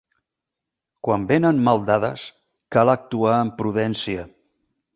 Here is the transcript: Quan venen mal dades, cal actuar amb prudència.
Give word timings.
Quan 1.07 1.27
venen 1.31 1.59
mal 1.67 1.83
dades, 1.91 2.23
cal 2.77 2.93
actuar 2.97 3.37
amb 3.43 3.57
prudència. 3.61 4.25